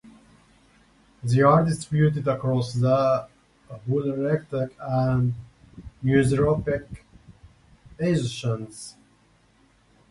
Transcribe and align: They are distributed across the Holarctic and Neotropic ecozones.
They 1.23 1.41
are 1.43 1.63
distributed 1.63 2.27
across 2.27 2.73
the 2.73 3.27
Holarctic 3.69 4.71
and 4.79 5.35
Neotropic 6.03 6.87
ecozones. 7.99 8.95